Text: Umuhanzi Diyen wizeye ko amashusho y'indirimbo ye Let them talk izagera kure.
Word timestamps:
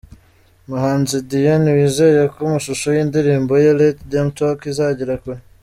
Umuhanzi 0.65 1.15
Diyen 1.29 1.63
wizeye 1.75 2.23
ko 2.33 2.39
amashusho 2.47 2.87
y'indirimbo 2.95 3.53
ye 3.63 3.71
Let 3.79 3.97
them 4.11 4.27
talk 4.37 4.59
izagera 4.71 5.15
kure. 5.23 5.41